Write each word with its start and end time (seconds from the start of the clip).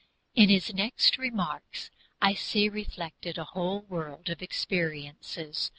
In 0.33 0.49
his 0.49 0.73
next 0.73 1.19
remarks 1.19 1.91
I 2.19 2.33
see 2.33 2.69
reflected 2.69 3.37
a 3.37 3.43
whole 3.43 3.81
world 3.81 4.31
of 4.31 4.41
experiences. 4.41 5.69